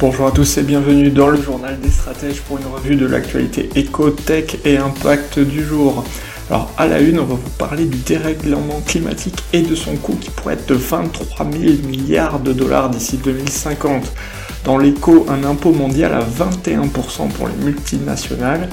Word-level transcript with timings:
Bonjour 0.00 0.26
à 0.26 0.32
tous 0.32 0.58
et 0.58 0.62
bienvenue 0.64 1.10
dans 1.10 1.28
le 1.28 1.40
journal 1.40 1.78
des 1.78 1.88
stratèges 1.88 2.40
pour 2.40 2.58
une 2.58 2.66
revue 2.66 2.96
de 2.96 3.06
l'actualité 3.06 3.70
éco-tech 3.76 4.56
et 4.64 4.76
impact 4.76 5.38
du 5.38 5.62
jour. 5.62 6.04
Alors 6.50 6.72
à 6.76 6.88
la 6.88 6.98
une, 6.98 7.20
on 7.20 7.24
va 7.24 7.36
vous 7.36 7.50
parler 7.58 7.84
du 7.84 7.98
dérèglement 7.98 8.82
climatique 8.84 9.44
et 9.52 9.62
de 9.62 9.76
son 9.76 9.94
coût 9.94 10.16
qui 10.20 10.30
pourrait 10.30 10.54
être 10.54 10.66
de 10.66 10.74
23 10.74 11.46
000 11.48 11.88
milliards 11.88 12.40
de 12.40 12.52
dollars 12.52 12.90
d'ici 12.90 13.18
2050. 13.18 14.12
Dans 14.64 14.78
l'éco, 14.78 15.26
un 15.28 15.44
impôt 15.44 15.72
mondial 15.72 16.12
à 16.12 16.22
21% 16.22 17.28
pour 17.28 17.46
les 17.46 17.64
multinationales. 17.64 18.68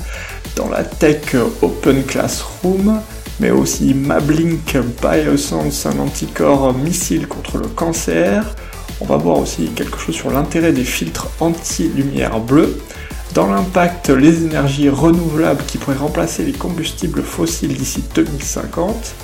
Dans 0.55 0.70
la 0.70 0.84
tech, 0.84 1.35
Open 1.62 2.03
Classroom, 2.03 2.99
mais 3.40 3.51
aussi 3.51 3.93
Mablink 3.93 4.76
Biosense, 4.99 5.85
un 5.85 5.99
anticorps 5.99 6.73
missile 6.73 7.27
contre 7.27 7.59
le 7.59 7.67
cancer. 7.67 8.55
On 9.02 9.05
va 9.05 9.18
voir 9.18 9.40
aussi 9.40 9.66
quelque 9.76 9.98
chose 9.98 10.14
sur 10.14 10.30
l'intérêt 10.30 10.72
des 10.72 10.84
filtres 10.84 11.28
anti-lumière 11.40 12.40
bleue. 12.40 12.80
Dans 13.34 13.48
l'impact, 13.48 14.10
les 14.10 14.43
énergies 14.43 14.90
renouvelables 14.90 15.63
qui 15.66 15.80
pourraient 15.80 15.98
remplacer 15.98 16.43
les 16.43 16.52
combustibles 16.52 17.24
fossiles 17.24 17.76
d'ici 17.76 18.04
2050. 18.13 19.16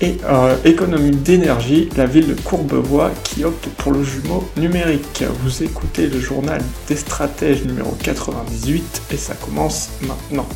Et 0.00 0.16
euh, 0.24 0.56
économie 0.64 1.12
d'énergie, 1.12 1.88
la 1.96 2.06
ville 2.06 2.26
de 2.26 2.40
Courbevoie 2.40 3.12
qui 3.22 3.44
opte 3.44 3.68
pour 3.78 3.92
le 3.92 4.02
jumeau 4.02 4.44
numérique. 4.56 5.22
Vous 5.44 5.62
écoutez 5.62 6.08
le 6.08 6.18
journal 6.18 6.60
des 6.88 6.96
stratèges 6.96 7.64
numéro 7.64 7.96
98 8.02 9.02
et 9.12 9.16
ça 9.16 9.34
commence 9.34 9.90
maintenant. 10.00 10.48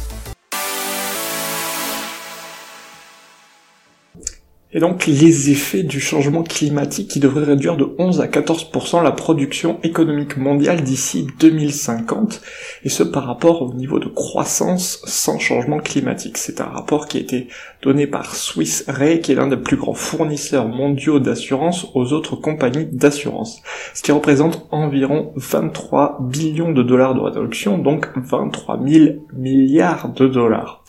Et 4.77 4.79
donc 4.81 5.07
les 5.07 5.51
effets 5.51 5.83
du 5.83 6.01
changement 6.01 6.43
climatique 6.43 7.09
qui 7.09 7.19
devrait 7.19 7.45
réduire 7.45 7.79
de 7.79 7.95
11 7.99 8.21
à 8.21 8.27
14% 8.27 9.03
la 9.03 9.11
production 9.11 9.81
économique 9.83 10.37
mondiale 10.37 10.83
d'ici 10.83 11.27
2050, 11.41 12.43
et 12.85 12.91
ce 12.91 13.03
par 13.03 13.25
rapport 13.25 13.63
au 13.63 13.73
niveau 13.73 13.99
de 13.99 14.09
croissance 14.09 15.01
sans 15.07 15.39
changement 15.39 15.79
climatique. 15.79 16.37
C'est 16.37 16.61
un 16.61 16.67
rapport 16.67 17.09
qui 17.09 17.17
a 17.17 17.21
été 17.21 17.49
donné 17.83 18.07
par 18.07 18.37
Swiss 18.37 18.85
Re, 18.87 19.19
qui 19.23 19.33
est 19.33 19.37
l'un 19.37 19.47
des 19.47 19.57
plus 19.57 19.79
grands 19.79 19.95
fournisseurs 19.95 20.69
mondiaux 20.69 21.21
d'assurance 21.21 21.87
aux 21.95 22.13
autres 22.13 22.37
compagnies 22.37 22.85
d'assurance, 22.85 23.63
ce 23.95 24.03
qui 24.03 24.13
représente 24.13 24.67
environ 24.73 25.33
23 25.37 26.19
billions 26.21 26.73
de 26.73 26.83
dollars 26.83 27.15
de 27.15 27.21
réduction, 27.21 27.79
donc 27.79 28.09
23 28.15 28.79
000 28.87 29.15
milliards 29.33 30.13
de 30.13 30.27
dollars. 30.27 30.85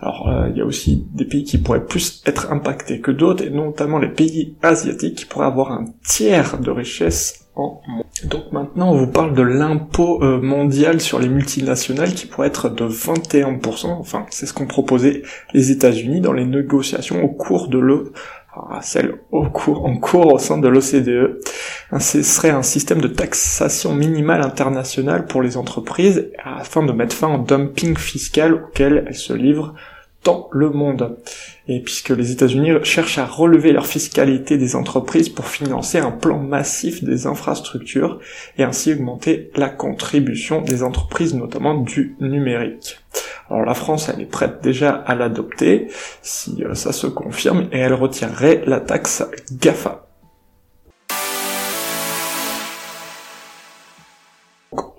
Alors 0.00 0.28
euh, 0.28 0.48
il 0.50 0.56
y 0.56 0.60
a 0.62 0.64
aussi 0.64 1.06
des 1.12 1.24
pays 1.24 1.44
qui 1.44 1.58
pourraient 1.58 1.84
plus 1.84 2.22
être 2.26 2.50
impactés 2.52 3.00
que 3.00 3.10
d'autres, 3.10 3.44
et 3.44 3.50
notamment 3.50 3.98
les 3.98 4.08
pays 4.08 4.56
asiatiques 4.62 5.16
qui 5.16 5.24
pourraient 5.26 5.46
avoir 5.46 5.72
un 5.72 5.84
tiers 6.04 6.58
de 6.58 6.70
richesse 6.70 7.46
en 7.54 7.82
moins. 7.86 8.04
Donc 8.24 8.52
maintenant 8.52 8.92
on 8.92 8.96
vous 8.96 9.10
parle 9.10 9.34
de 9.34 9.42
l'impôt 9.42 10.22
euh, 10.22 10.40
mondial 10.40 11.00
sur 11.00 11.18
les 11.18 11.28
multinationales 11.28 12.14
qui 12.14 12.26
pourrait 12.26 12.48
être 12.48 12.70
de 12.70 12.88
21%, 12.88 13.88
enfin 13.88 14.24
c'est 14.30 14.46
ce 14.46 14.54
qu'ont 14.54 14.66
proposé 14.66 15.22
les 15.52 15.70
États-Unis 15.70 16.22
dans 16.22 16.32
les 16.32 16.46
négociations 16.46 17.22
au 17.22 17.28
cours 17.28 17.68
de 17.68 17.78
le 17.78 18.12
celle 18.80 19.20
au 19.30 19.44
cours, 19.44 19.84
en 19.86 19.96
cours 19.96 20.34
au 20.34 20.38
sein 20.38 20.58
de 20.58 20.68
l'OCDE. 20.68 21.40
Ce 21.98 22.22
serait 22.22 22.50
un 22.50 22.62
système 22.62 23.00
de 23.00 23.08
taxation 23.08 23.94
minimale 23.94 24.42
internationale 24.42 25.26
pour 25.26 25.42
les 25.42 25.56
entreprises 25.56 26.30
afin 26.42 26.84
de 26.84 26.92
mettre 26.92 27.14
fin 27.14 27.34
au 27.34 27.38
dumping 27.38 27.96
fiscal 27.96 28.54
auquel 28.54 29.04
elles 29.06 29.14
se 29.14 29.32
livrent 29.32 29.74
dans 30.24 30.48
le 30.52 30.70
monde. 30.70 31.16
Et 31.68 31.80
puisque 31.80 32.10
les 32.10 32.32
États-Unis 32.32 32.72
cherchent 32.82 33.18
à 33.18 33.26
relever 33.26 33.72
leur 33.72 33.86
fiscalité 33.86 34.58
des 34.58 34.76
entreprises 34.76 35.28
pour 35.28 35.46
financer 35.46 35.98
un 35.98 36.10
plan 36.10 36.38
massif 36.38 37.02
des 37.04 37.26
infrastructures 37.26 38.18
et 38.58 38.62
ainsi 38.62 38.92
augmenter 38.92 39.50
la 39.56 39.68
contribution 39.68 40.60
des 40.60 40.82
entreprises, 40.82 41.34
notamment 41.34 41.74
du 41.74 42.16
numérique. 42.20 42.98
Alors 43.48 43.64
la 43.64 43.74
France, 43.74 44.08
elle 44.08 44.20
est 44.20 44.26
prête 44.26 44.62
déjà 44.62 44.90
à 44.90 45.14
l'adopter 45.14 45.88
si 46.22 46.62
euh, 46.64 46.74
ça 46.74 46.92
se 46.92 47.06
confirme 47.06 47.68
et 47.72 47.78
elle 47.78 47.94
retirerait 47.94 48.62
la 48.66 48.80
taxe 48.80 49.24
GAFA. 49.52 50.09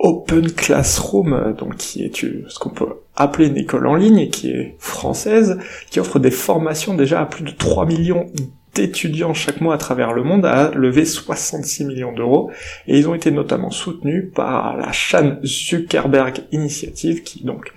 Open 0.04 0.52
Classroom, 0.52 1.56
donc 1.58 1.78
qui 1.78 2.04
est 2.04 2.16
ce 2.16 2.58
qu'on 2.60 2.72
peut 2.72 2.88
appeler 3.16 3.48
une 3.48 3.58
école 3.58 3.86
en 3.86 3.96
ligne 3.96 4.18
et 4.18 4.30
qui 4.30 4.50
est 4.50 4.76
française, 4.80 5.60
qui 5.92 6.00
offre 6.00 6.18
des 6.18 6.32
formations 6.32 6.96
déjà 6.96 7.22
à 7.22 7.26
plus 7.26 7.44
de 7.44 7.52
3 7.52 7.86
millions 7.86 8.26
d'étudiants 8.74 9.34
chaque 9.34 9.62
mois 9.62 9.76
à 9.76 9.78
travers 9.78 10.14
le 10.14 10.24
monde 10.24 10.46
a 10.46 10.72
levé 10.72 11.06
66 11.06 11.86
millions 11.86 12.14
d'euros. 12.14 12.52
Et 12.88 12.98
ils 12.98 13.08
ont 13.08 13.14
été 13.14 13.32
notamment 13.32 13.70
soutenus 13.70 14.32
par 14.34 14.78
la 14.78 14.92
Chan 14.92 15.38
Zuckerberg 15.44 16.42
Initiative 16.52 17.24
qui 17.24 17.44
donc 17.44 17.72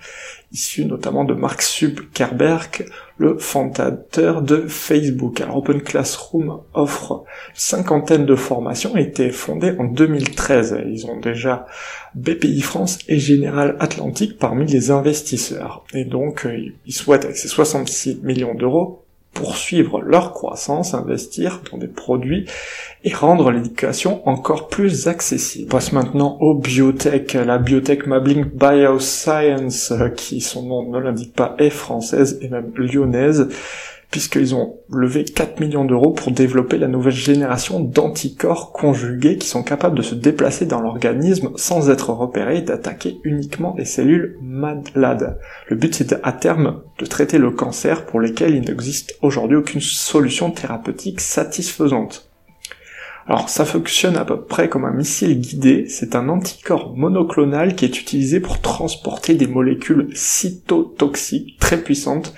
issu 0.55 0.85
notamment 0.85 1.25
de 1.25 1.33
Mark 1.33 1.61
Zuckerberg, 1.61 2.85
le 3.17 3.37
fondateur 3.37 4.41
de 4.41 4.67
Facebook. 4.67 5.41
Alors 5.41 5.57
Open 5.57 5.81
Classroom 5.81 6.61
offre 6.73 7.25
une 7.49 7.53
cinquantaine 7.55 8.25
de 8.25 8.35
formations, 8.35 8.95
a 8.95 9.01
été 9.01 9.31
fondé 9.31 9.75
en 9.77 9.83
2013. 9.83 10.77
Ils 10.87 11.07
ont 11.07 11.19
déjà 11.19 11.65
BPI 12.15 12.61
France 12.61 12.99
et 13.09 13.19
Général 13.19 13.75
Atlantique 13.81 14.39
parmi 14.39 14.65
les 14.65 14.91
investisseurs. 14.91 15.83
Et 15.93 16.05
donc, 16.05 16.45
euh, 16.45 16.57
ils 16.85 16.93
souhaitent, 16.93 17.25
avec 17.25 17.35
ces 17.35 17.49
66 17.49 18.21
millions 18.23 18.55
d'euros, 18.55 19.04
poursuivre 19.35 20.01
leur 20.01 20.31
croissance, 20.31 20.95
investir 20.95 21.61
dans 21.71 21.77
des 21.77 21.87
produits 21.87 22.49
et 23.03 23.13
rendre 23.13 23.51
l'éducation 23.51 24.27
encore 24.27 24.67
plus 24.69 25.07
accessible. 25.07 25.67
On 25.69 25.71
passe 25.75 25.91
maintenant 25.91 26.37
aux 26.39 26.55
biotech. 26.55 27.33
La 27.33 27.59
biotech 27.59 28.07
Mablink 28.07 28.47
Bioscience, 28.47 29.91
euh, 29.91 30.09
qui 30.09 30.41
son 30.41 30.63
nom 30.63 30.89
ne 30.89 30.97
l'indique 30.97 31.33
pas, 31.33 31.55
est 31.59 31.69
française 31.69 32.39
et 32.41 32.49
même 32.49 32.71
lyonnaise, 32.75 33.49
puisqu'ils 34.11 34.55
ont 34.55 34.77
levé 34.89 35.25
4 35.25 35.59
millions 35.59 35.85
d'euros 35.85 36.11
pour 36.11 36.31
développer 36.31 36.77
la 36.77 36.87
nouvelle 36.87 37.13
génération 37.13 37.79
d'anticorps 37.79 38.71
conjugués 38.71 39.37
qui 39.37 39.47
sont 39.47 39.63
capables 39.63 39.97
de 39.97 40.03
se 40.03 40.15
déplacer 40.15 40.65
dans 40.65 40.81
l'organisme 40.81 41.51
sans 41.55 41.89
être 41.89 42.11
repérés 42.11 42.59
et 42.59 42.61
d'attaquer 42.61 43.17
uniquement 43.23 43.75
les 43.77 43.85
cellules 43.85 44.37
malades. 44.41 45.39
Le 45.67 45.75
but 45.75 45.93
c'est 45.93 46.13
à 46.23 46.31
terme 46.31 46.81
de 46.99 47.05
traiter 47.05 47.37
le 47.37 47.51
cancer 47.51 48.05
pour 48.05 48.19
lequel 48.19 48.55
il 48.55 48.61
n'existe 48.61 49.17
aujourd'hui 49.21 49.57
aucune 49.57 49.81
solution 49.81 50.51
thérapeutique 50.51 51.21
satisfaisante. 51.21 52.29
Alors 53.27 53.49
ça 53.49 53.65
fonctionne 53.65 54.17
à 54.17 54.25
peu 54.25 54.41
près 54.41 54.69
comme 54.69 54.85
un 54.85 54.93
missile 54.93 55.39
guidé, 55.39 55.87
c'est 55.89 56.15
un 56.15 56.29
anticorps 56.29 56.95
monoclonal 56.95 57.75
qui 57.75 57.85
est 57.85 57.99
utilisé 57.99 58.39
pour 58.39 58.61
transporter 58.61 59.33
des 59.33 59.47
molécules 59.47 60.09
cytotoxiques 60.13 61.57
très 61.59 61.77
puissantes 61.77 62.35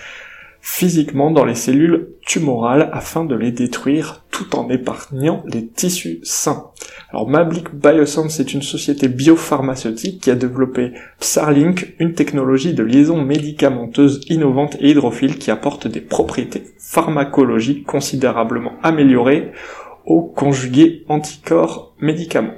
physiquement 0.70 1.32
dans 1.32 1.46
les 1.46 1.56
cellules 1.56 2.10
tumorales 2.26 2.90
afin 2.92 3.24
de 3.24 3.34
les 3.34 3.52
détruire 3.52 4.26
tout 4.30 4.54
en 4.56 4.70
épargnant 4.70 5.42
les 5.48 5.66
tissus 5.66 6.20
sains. 6.24 6.72
Alors 7.10 7.28
Mablic 7.28 7.74
Biosense 7.74 8.42
est 8.42 8.54
une 8.54 8.62
société 8.62 9.08
biopharmaceutique 9.08 10.22
qui 10.22 10.30
a 10.30 10.36
développé 10.36 10.92
Psarlink, 11.22 11.96
une 12.00 12.14
technologie 12.14 12.74
de 12.74 12.84
liaison 12.84 13.19
médicamenteuse 13.19 14.25
innovante 14.28 14.75
et 14.81 14.92
hydrophile 14.92 15.40
qui 15.40 15.52
apporte 15.52 15.88
des 15.88 16.02
propriétés 16.02 16.66
pharmacologiques 16.78 17.86
considérablement 17.86 18.74
améliorées 18.84 19.54
aux 20.06 20.22
conjugués 20.22 21.06
anticorps 21.08 21.96
médicaments 22.00 22.56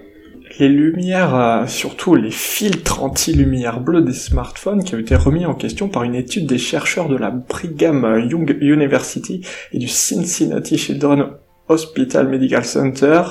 les 0.60 0.68
lumières, 0.68 1.36
euh, 1.36 1.68
surtout 1.68 2.16
les 2.16 2.32
filtres 2.32 3.02
anti-lumière 3.02 3.80
bleue 3.80 4.02
des 4.02 4.14
smartphones 4.14 4.84
qui 4.84 4.94
ont 4.94 5.00
été 5.00 5.16
remis 5.16 5.46
en 5.46 5.56
question 5.56 5.88
par 5.88 6.04
une 6.04 6.16
étude 6.16 6.46
des 6.46 6.58
chercheurs 6.58 7.08
de 7.08 7.16
la 7.16 7.32
Brigham 7.32 8.28
Young 8.30 8.58
University 8.60 9.46
et 9.72 9.80
du 9.80 9.88
Cincinnati 9.88 10.78
Children's 10.78 11.28
Hospital 11.70 12.28
Medical 12.28 12.66
Center, 12.66 13.22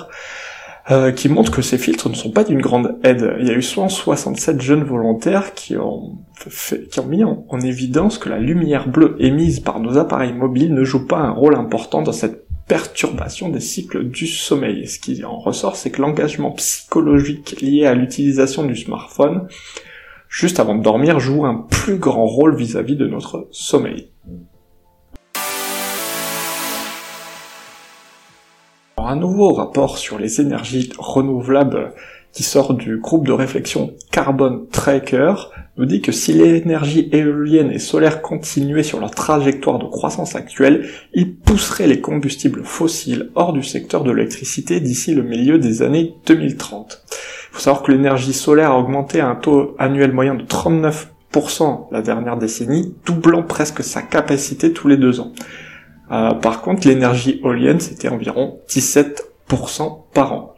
euh, 0.90 1.12
qui 1.12 1.28
montre 1.28 1.52
que 1.52 1.60
ces 1.60 1.76
filtres 1.76 2.08
ne 2.08 2.14
sont 2.14 2.30
pas 2.30 2.44
d'une 2.44 2.62
grande 2.62 2.98
aide. 3.04 3.34
Il 3.40 3.46
y 3.46 3.50
a 3.50 3.54
eu 3.54 3.62
167 3.62 4.62
jeunes 4.62 4.84
volontaires 4.84 5.52
qui 5.52 5.76
ont, 5.76 6.18
fait, 6.34 6.88
qui 6.88 7.00
ont 7.00 7.06
mis 7.06 7.24
en 7.24 7.60
évidence 7.60 8.16
que 8.16 8.30
la 8.30 8.38
lumière 8.38 8.88
bleue 8.88 9.16
émise 9.18 9.60
par 9.60 9.80
nos 9.80 9.98
appareils 9.98 10.32
mobiles 10.32 10.72
ne 10.72 10.84
joue 10.84 11.06
pas 11.06 11.18
un 11.18 11.32
rôle 11.32 11.56
important 11.56 12.00
dans 12.00 12.12
cette 12.12 12.47
perturbation 12.68 13.48
des 13.48 13.60
cycles 13.60 14.04
du 14.04 14.26
sommeil. 14.26 14.86
Ce 14.86 14.98
qui 14.98 15.24
en 15.24 15.38
ressort, 15.38 15.76
c'est 15.76 15.90
que 15.90 16.02
l'engagement 16.02 16.52
psychologique 16.52 17.60
lié 17.60 17.86
à 17.86 17.94
l'utilisation 17.94 18.64
du 18.64 18.76
smartphone 18.76 19.48
juste 20.28 20.60
avant 20.60 20.74
de 20.74 20.82
dormir 20.82 21.18
joue 21.18 21.46
un 21.46 21.66
plus 21.70 21.96
grand 21.96 22.26
rôle 22.26 22.54
vis-à-vis 22.54 22.96
de 22.96 23.06
notre 23.06 23.48
sommeil. 23.50 24.10
un 28.98 29.16
nouveau 29.16 29.54
rapport 29.54 29.96
sur 29.96 30.18
les 30.18 30.40
énergies 30.42 30.92
renouvelables 30.98 31.94
qui 32.32 32.42
sort 32.42 32.74
du 32.74 32.98
groupe 32.98 33.26
de 33.26 33.32
réflexion 33.32 33.94
Carbon 34.10 34.66
Tracker, 34.70 35.32
nous 35.78 35.86
dit 35.86 36.00
que 36.02 36.10
si 36.10 36.32
l'énergie 36.32 37.08
éolienne 37.12 37.70
et 37.70 37.78
solaire 37.78 38.20
continuaient 38.20 38.82
sur 38.82 38.98
leur 38.98 39.12
trajectoire 39.12 39.78
de 39.78 39.86
croissance 39.86 40.34
actuelle, 40.34 40.88
ils 41.14 41.36
pousseraient 41.36 41.86
les 41.86 42.00
combustibles 42.00 42.64
fossiles 42.64 43.30
hors 43.36 43.52
du 43.52 43.62
secteur 43.62 44.02
de 44.02 44.10
l'électricité 44.10 44.80
d'ici 44.80 45.14
le 45.14 45.22
milieu 45.22 45.58
des 45.58 45.82
années 45.82 46.14
2030. 46.26 47.04
Il 47.10 47.54
faut 47.54 47.60
savoir 47.60 47.84
que 47.84 47.92
l'énergie 47.92 48.32
solaire 48.32 48.72
a 48.72 48.78
augmenté 48.78 49.20
à 49.20 49.28
un 49.28 49.36
taux 49.36 49.76
annuel 49.78 50.12
moyen 50.12 50.34
de 50.34 50.42
39% 50.42 51.86
la 51.92 52.02
dernière 52.02 52.36
décennie, 52.36 52.94
doublant 53.06 53.44
presque 53.44 53.84
sa 53.84 54.02
capacité 54.02 54.72
tous 54.72 54.88
les 54.88 54.96
deux 54.96 55.20
ans. 55.20 55.32
Euh, 56.10 56.32
par 56.32 56.60
contre, 56.62 56.88
l'énergie 56.88 57.40
éolienne, 57.44 57.78
c'était 57.78 58.08
environ 58.08 58.58
17% 58.68 60.12
par 60.12 60.32
an. 60.32 60.54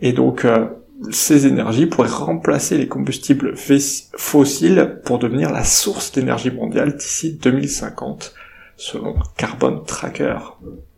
Et 0.00 0.12
donc, 0.12 0.44
euh, 0.44 0.66
ces 1.10 1.46
énergies 1.46 1.86
pourraient 1.86 2.08
remplacer 2.08 2.78
les 2.78 2.88
combustibles 2.88 3.54
fossiles 3.56 5.00
pour 5.04 5.18
devenir 5.18 5.50
la 5.50 5.64
source 5.64 6.12
d'énergie 6.12 6.50
mondiale 6.50 6.96
d'ici 6.96 7.38
2050, 7.42 8.34
selon 8.76 9.14
Carbon 9.36 9.80
Tracker. 9.80 10.36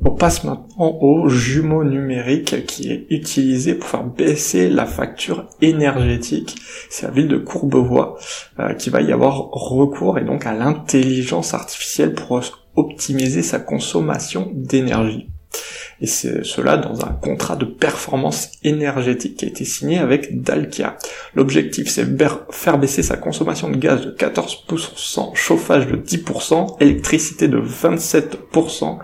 On 0.05 0.11
passe 0.11 0.45
maintenant 0.45 0.99
au 1.01 1.29
jumeau 1.29 1.85
numérique 1.85 2.67
qui 2.67 2.91
est 2.91 3.07
utilisé 3.11 3.75
pour 3.75 3.89
faire 3.89 4.05
baisser 4.05 4.69
la 4.69 4.87
facture 4.87 5.49
énergétique. 5.61 6.57
C'est 6.91 7.07
la 7.07 7.13
ville 7.13 7.29
de 7.29 7.39
Courbevoie 7.39 8.19
euh, 8.59 8.75
qui 8.75 8.91
va 8.91 9.01
y 9.01 9.13
avoir 9.13 9.51
recours 9.51 10.19
et 10.19 10.25
donc 10.25 10.47
à 10.47 10.53
l'intelligence 10.53 11.55
artificielle 11.55 12.15
pour 12.15 12.41
optimiser 12.77 13.43
sa 13.43 13.61
consommation 13.61 14.51
d'énergie 14.55 15.31
et 16.01 16.07
c'est 16.07 16.45
cela 16.45 16.77
dans 16.77 17.05
un 17.05 17.13
contrat 17.13 17.57
de 17.57 17.65
performance 17.65 18.53
énergétique 18.63 19.37
qui 19.37 19.45
a 19.45 19.49
été 19.49 19.65
signé 19.65 19.99
avec 19.99 20.43
Dalkia. 20.43 20.97
L'objectif 21.35 21.89
c'est 21.89 22.07
faire 22.51 22.79
baisser 22.79 23.03
sa 23.03 23.17
consommation 23.17 23.71
de 23.71 23.77
gaz 23.77 24.01
de 24.03 24.11
14%, 24.11 25.35
chauffage 25.35 25.87
de 25.87 25.97
10%, 25.97 26.77
électricité 26.81 27.49
de 27.49 27.59
27%, 27.59 28.99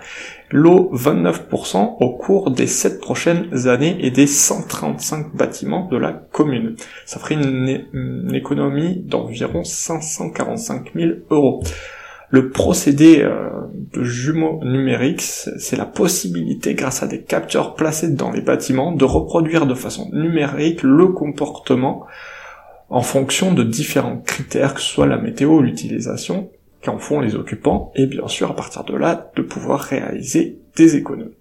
l'eau 0.50 0.90
29% 0.94 1.96
au 2.00 2.10
cours 2.10 2.50
des 2.50 2.66
7 2.66 3.00
prochaines 3.00 3.68
années 3.68 3.96
et 4.00 4.10
des 4.10 4.26
135 4.26 5.34
bâtiments 5.34 5.86
de 5.86 5.96
la 5.96 6.12
commune. 6.12 6.76
Ça 7.06 7.18
ferait 7.20 7.36
une, 7.36 8.34
économie 8.34 9.02
d'environ 9.04 9.64
545 9.64 10.92
000 10.94 11.10
euros. 11.30 11.62
Le 12.30 12.50
procédé 12.50 13.22
euh, 13.22 13.50
de 13.92 14.04
jumeaux 14.04 14.60
numériques, 14.62 15.20
c'est 15.22 15.76
la 15.76 15.84
possibilité, 15.84 16.74
grâce 16.74 17.02
à 17.02 17.08
des 17.08 17.22
capteurs 17.22 17.74
placés 17.74 18.08
dans 18.08 18.30
les 18.30 18.40
bâtiments, 18.40 18.92
de 18.92 19.04
reproduire 19.04 19.66
de 19.66 19.74
façon 19.74 20.08
numérique 20.12 20.82
le 20.82 21.08
comportement 21.08 22.06
en 22.88 23.02
fonction 23.02 23.52
de 23.52 23.62
différents 23.64 24.18
critères, 24.18 24.74
que 24.74 24.80
ce 24.80 24.92
soit 24.92 25.06
la 25.06 25.18
météo 25.18 25.58
ou 25.58 25.60
l'utilisation 25.60 26.50
qu'en 26.84 26.98
font 26.98 27.20
les 27.20 27.34
occupants, 27.34 27.92
et 27.94 28.06
bien 28.06 28.26
sûr 28.26 28.50
à 28.50 28.56
partir 28.56 28.84
de 28.84 28.96
là, 28.96 29.30
de 29.36 29.42
pouvoir 29.42 29.80
réaliser 29.80 30.58
des 30.76 30.96
économies. 30.96 31.39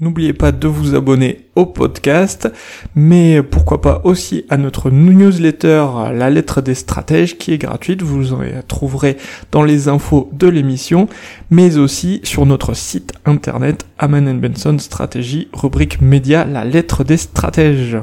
N'oubliez 0.00 0.32
pas 0.32 0.52
de 0.52 0.68
vous 0.68 0.94
abonner 0.94 1.48
au 1.56 1.66
podcast, 1.66 2.48
mais 2.94 3.42
pourquoi 3.42 3.80
pas 3.80 4.00
aussi 4.04 4.44
à 4.48 4.56
notre 4.56 4.92
newsletter 4.92 5.86
La 6.14 6.30
lettre 6.30 6.60
des 6.60 6.76
stratèges 6.76 7.36
qui 7.36 7.52
est 7.52 7.58
gratuite, 7.58 8.02
vous 8.02 8.32
en 8.32 8.42
trouverez 8.68 9.16
dans 9.50 9.64
les 9.64 9.88
infos 9.88 10.30
de 10.32 10.46
l'émission, 10.46 11.08
mais 11.50 11.78
aussi 11.78 12.20
sur 12.22 12.46
notre 12.46 12.74
site 12.74 13.12
internet 13.24 13.86
Aman 13.98 14.38
Benson 14.38 14.78
Stratégie, 14.78 15.48
rubrique 15.52 16.00
média 16.00 16.44
La 16.44 16.64
lettre 16.64 17.02
des 17.02 17.16
stratèges. 17.16 17.98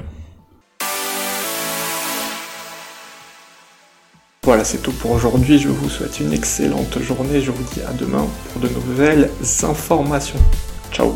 Voilà, 4.43 4.65
c'est 4.65 4.83
tout 4.83 4.91
pour 4.91 5.11
aujourd'hui. 5.11 5.59
Je 5.59 5.69
vous 5.69 5.89
souhaite 5.89 6.19
une 6.19 6.33
excellente 6.33 7.01
journée. 7.01 7.39
Je 7.39 7.51
vous 7.51 7.63
dis 7.73 7.81
à 7.81 7.93
demain 7.93 8.27
pour 8.51 8.61
de 8.61 8.67
nouvelles 8.67 9.29
informations. 9.63 10.39
Ciao 10.91 11.15